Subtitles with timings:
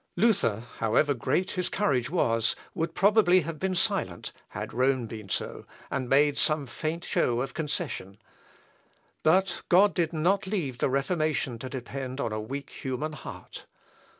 [0.15, 5.67] Luther, however great his courage was, would probably have been silent had Rome been so
[5.91, 8.17] and made some faint show of concession.
[9.21, 13.67] But God did not leave the Reformation to depend on a weak human heart.